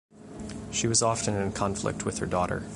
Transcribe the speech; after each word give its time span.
She 0.71 0.87
was 0.87 1.03
often 1.03 1.35
in 1.39 1.51
conflict 1.51 2.05
with 2.05 2.17
her 2.17 2.25
daughter. 2.25 2.63